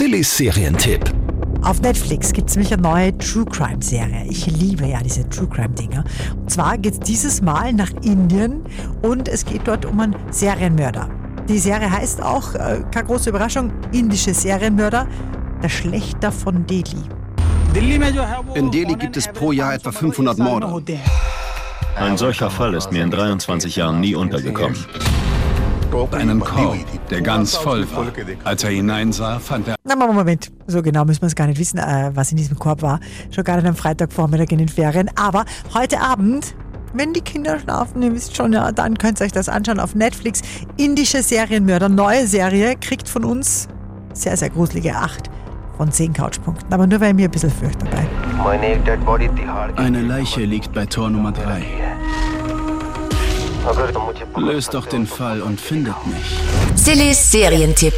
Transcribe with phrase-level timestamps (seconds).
[0.00, 1.12] Sillys Serientipp.
[1.60, 4.24] Auf Netflix gibt es nämlich eine neue True Crime Serie.
[4.30, 6.04] Ich liebe ja diese True Crime Dinger.
[6.36, 8.64] Und zwar geht es dieses Mal nach Indien
[9.02, 11.10] und es geht dort um einen Serienmörder.
[11.50, 15.06] Die Serie heißt auch, äh, keine große Überraschung, indische Serienmörder,
[15.62, 17.04] der Schlechter von Delhi.
[18.54, 20.98] In Delhi gibt es pro Jahr etwa 500 Morde.
[21.96, 24.78] Ein solcher Fall ist mir in 23 Jahren nie untergekommen.
[26.12, 26.76] Einen Korb,
[27.10, 28.06] der ganz voll war.
[28.44, 31.78] Als er hineinsah, fand er Na, Moment, so genau müssen wir es gar nicht wissen,
[31.78, 33.00] äh, was in diesem Korb war.
[33.30, 35.10] Schon gar nicht am Freitagvormittag in den Ferien.
[35.16, 36.54] Aber heute Abend,
[36.94, 39.94] wenn die Kinder schlafen, ihr wisst schon, ja, dann könnt ihr euch das anschauen auf
[39.94, 40.42] Netflix.
[40.76, 43.68] Indische Serienmörder, neue Serie, kriegt von uns
[44.12, 45.28] sehr, sehr gruselige 8
[45.76, 46.72] von 10 Couchpunkten.
[46.72, 48.06] Aber nur weil mir ein bisschen fürcht dabei.
[49.76, 51.62] Eine Leiche liegt bei Tor Nummer 3.
[54.36, 56.40] Löst doch den Fall und findet mich.
[56.74, 57.94] Sillys Serientipp.